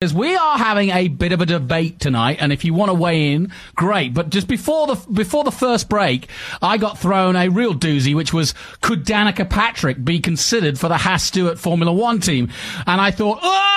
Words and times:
Because 0.00 0.14
we 0.14 0.34
are 0.34 0.56
having 0.56 0.88
a 0.88 1.08
bit 1.08 1.32
of 1.32 1.42
a 1.42 1.44
debate 1.44 2.00
tonight, 2.00 2.38
and 2.40 2.54
if 2.54 2.64
you 2.64 2.72
want 2.72 2.88
to 2.88 2.94
weigh 2.94 3.34
in, 3.34 3.52
great. 3.74 4.14
But 4.14 4.30
just 4.30 4.48
before 4.48 4.86
the 4.86 4.94
before 5.12 5.44
the 5.44 5.52
first 5.52 5.90
break, 5.90 6.30
I 6.62 6.78
got 6.78 6.98
thrown 6.98 7.36
a 7.36 7.50
real 7.50 7.74
doozy, 7.74 8.14
which 8.14 8.32
was 8.32 8.54
could 8.80 9.04
Danica 9.04 9.50
Patrick 9.50 10.02
be 10.02 10.18
considered 10.18 10.78
for 10.78 10.88
the 10.88 10.96
Haas 10.96 11.24
Stewart 11.24 11.58
Formula 11.58 11.92
One 11.92 12.18
team? 12.18 12.50
And 12.86 12.98
I 12.98 13.10
thought, 13.10 13.40
oh, 13.42 13.69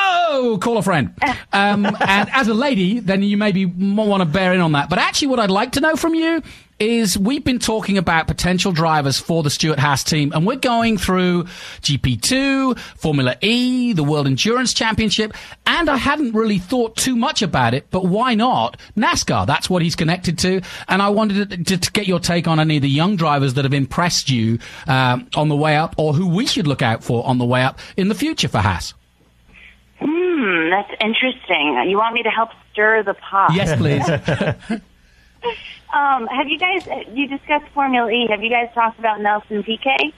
call 0.59 0.77
a 0.77 0.83
friend. 0.83 1.13
Um, 1.51 1.85
and 1.85 2.29
as 2.31 2.47
a 2.47 2.53
lady, 2.53 2.99
then 2.99 3.23
you 3.23 3.37
maybe 3.37 3.65
want 3.65 4.21
to 4.21 4.25
bear 4.25 4.53
in 4.53 4.61
on 4.61 4.71
that. 4.73 4.89
But 4.89 4.99
actually, 4.99 5.27
what 5.27 5.39
I'd 5.39 5.51
like 5.51 5.73
to 5.73 5.81
know 5.81 5.95
from 5.95 6.15
you 6.15 6.41
is 6.79 7.17
we've 7.17 7.43
been 7.43 7.59
talking 7.59 7.97
about 7.97 8.27
potential 8.27 8.71
drivers 8.71 9.19
for 9.19 9.43
the 9.43 9.49
Stewart 9.49 9.79
Haas 9.79 10.03
team, 10.03 10.31
and 10.33 10.45
we're 10.45 10.55
going 10.55 10.97
through 10.97 11.43
GP2, 11.81 12.77
Formula 12.97 13.35
E, 13.41 13.93
the 13.93 14.03
World 14.03 14.27
Endurance 14.27 14.73
Championship, 14.73 15.33
and 15.65 15.89
I 15.89 15.97
hadn't 15.97 16.33
really 16.33 16.57
thought 16.57 16.95
too 16.97 17.15
much 17.15 17.41
about 17.41 17.73
it, 17.73 17.87
but 17.91 18.05
why 18.05 18.33
not 18.33 18.77
NASCAR? 18.97 19.45
That's 19.45 19.69
what 19.69 19.81
he's 19.81 19.95
connected 19.95 20.37
to, 20.39 20.61
and 20.87 21.01
I 21.01 21.09
wanted 21.09 21.67
to, 21.67 21.77
to 21.77 21.91
get 21.91 22.07
your 22.07 22.19
take 22.19 22.47
on 22.47 22.59
any 22.59 22.77
of 22.77 22.81
the 22.81 22.89
young 22.89 23.15
drivers 23.15 23.53
that 23.53 23.65
have 23.65 23.73
impressed 23.73 24.29
you 24.29 24.59
um, 24.87 25.29
on 25.35 25.49
the 25.49 25.55
way 25.55 25.77
up, 25.77 25.95
or 25.97 26.13
who 26.13 26.27
we 26.27 26.45
should 26.45 26.67
look 26.67 26.81
out 26.81 27.03
for 27.03 27.25
on 27.25 27.37
the 27.37 27.45
way 27.45 27.63
up 27.63 27.79
in 27.95 28.07
the 28.09 28.15
future 28.15 28.47
for 28.47 28.59
Haas. 28.59 28.93
Hmm, 30.43 30.69
that's 30.69 30.91
interesting. 30.99 31.85
You 31.87 31.97
want 31.97 32.13
me 32.15 32.23
to 32.23 32.29
help 32.29 32.49
stir 32.71 33.01
the 33.03 33.13
pot? 33.13 33.53
Yes, 33.53 33.77
please. 33.77 34.03
um, 35.93 36.27
have 36.27 36.49
you 36.49 36.59
guys 36.59 36.85
you 37.13 37.29
discussed 37.29 37.71
Formula 37.73 38.11
E? 38.11 38.27
Have 38.29 38.43
you 38.43 38.49
guys 38.49 38.69
talked 38.73 38.99
about 38.99 39.21
Nelson 39.21 39.63
Piquet? 39.63 40.13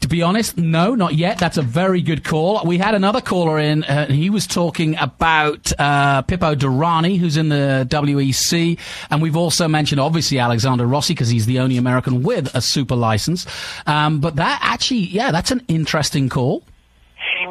To 0.00 0.08
be 0.08 0.22
honest, 0.22 0.56
no, 0.56 0.94
not 0.94 1.14
yet. 1.14 1.36
That's 1.38 1.58
a 1.58 1.62
very 1.62 2.00
good 2.00 2.24
call. 2.24 2.64
We 2.64 2.78
had 2.78 2.94
another 2.94 3.20
caller 3.20 3.58
in, 3.58 3.84
uh, 3.84 4.06
he 4.06 4.30
was 4.30 4.46
talking 4.46 4.96
about 4.98 5.72
uh, 5.78 6.22
Pipo 6.22 6.54
Derani, 6.54 7.18
who's 7.18 7.36
in 7.36 7.50
the 7.50 7.86
WEC, 7.90 8.78
and 9.10 9.20
we've 9.20 9.36
also 9.36 9.68
mentioned, 9.68 10.00
obviously, 10.00 10.38
Alexander 10.38 10.86
Rossi, 10.86 11.12
because 11.12 11.28
he's 11.28 11.44
the 11.44 11.58
only 11.58 11.76
American 11.76 12.22
with 12.22 12.54
a 12.54 12.62
super 12.62 12.96
license. 12.96 13.46
Um, 13.86 14.20
but 14.20 14.36
that 14.36 14.60
actually, 14.62 15.00
yeah, 15.00 15.32
that's 15.32 15.50
an 15.50 15.62
interesting 15.68 16.30
call. 16.30 16.62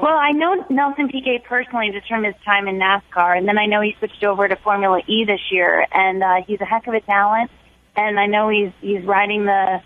Well, 0.02 0.18
I 0.18 0.32
know 0.32 0.66
Nelson 0.70 1.08
Piquet 1.10 1.44
personally 1.48 1.92
just 1.92 2.08
from 2.08 2.24
his 2.24 2.36
time 2.44 2.68
in 2.68 2.78
NASCAR, 2.78 3.38
and 3.38 3.48
then 3.48 3.58
I 3.58 3.66
know 3.66 3.82
he 3.82 3.96
switched 4.00 4.24
over 4.24 4.48
to 4.48 4.56
Formula 4.58 5.02
E 5.08 5.26
this 5.26 5.42
year, 5.52 5.86
and 5.92 6.24
uh, 6.24 6.36
he's 6.46 6.62
a 6.62 6.66
heck 6.66 6.88
of 6.88 6.94
a 6.94 7.02
talent. 7.02 7.52
And 7.96 8.20
I 8.20 8.26
know 8.26 8.50
he's 8.50 8.72
he's 8.82 9.04
riding 9.04 9.46
the 9.46 9.82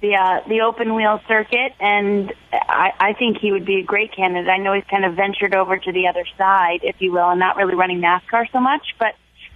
the 0.00 0.16
uh, 0.16 0.48
the 0.48 0.62
open 0.62 0.94
wheel 0.94 1.20
circuit, 1.28 1.72
and 1.80 2.32
I, 2.52 2.90
I 2.98 3.12
think 3.14 3.38
he 3.38 3.52
would 3.52 3.64
be 3.64 3.78
a 3.78 3.84
great 3.84 4.14
candidate. 4.14 4.50
I 4.50 4.58
know 4.58 4.74
he's 4.74 4.84
kind 4.90 5.04
of 5.04 5.14
ventured 5.14 5.54
over 5.54 5.78
to 5.78 5.92
the 5.92 6.08
other 6.08 6.24
side, 6.36 6.80
if 6.82 6.96
you 7.00 7.12
will, 7.12 7.30
and 7.30 7.38
not 7.38 7.56
really 7.56 7.74
running 7.74 8.00
NASCAR 8.00 8.50
so 8.52 8.60
much. 8.60 8.82
But 8.98 9.14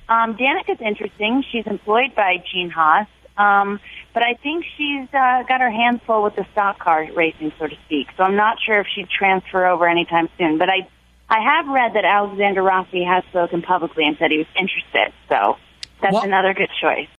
um, 0.08 0.36
Danica's 0.36 0.80
interesting. 0.80 1.44
She's 1.50 1.66
employed 1.66 2.14
by 2.14 2.42
Gene 2.52 2.70
Haas, 2.70 3.08
um, 3.38 3.80
but 4.14 4.22
I 4.22 4.34
think 4.34 4.64
she's 4.76 5.08
uh, 5.12 5.42
got 5.42 5.60
her 5.60 5.70
hands 5.70 6.00
full 6.06 6.22
with 6.22 6.36
the 6.36 6.46
stock 6.52 6.78
car 6.78 7.06
racing, 7.14 7.52
so 7.58 7.66
to 7.66 7.76
speak. 7.86 8.08
So 8.16 8.22
I'm 8.22 8.36
not 8.36 8.58
sure 8.64 8.80
if 8.80 8.86
she'd 8.94 9.08
transfer 9.08 9.66
over 9.66 9.86
anytime 9.86 10.28
soon. 10.38 10.58
But 10.58 10.68
I 10.70 10.88
I 11.28 11.40
have 11.40 11.66
read 11.68 11.94
that 11.94 12.04
Alexander 12.04 12.62
Rossi 12.62 13.02
has 13.02 13.24
spoken 13.24 13.62
publicly 13.62 14.06
and 14.06 14.16
said 14.18 14.30
he 14.30 14.38
was 14.38 14.46
interested. 14.58 15.12
So 15.28 15.58
that's 16.00 16.14
What- 16.14 16.24
another 16.24 16.54
good 16.54 16.70
choice. 16.80 17.08